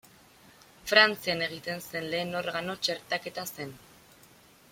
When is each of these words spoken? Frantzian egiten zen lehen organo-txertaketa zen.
Frantzian 0.91 1.43
egiten 1.47 1.83
zen 1.85 2.09
lehen 2.15 2.33
organo-txertaketa 2.41 3.47
zen. 3.59 3.79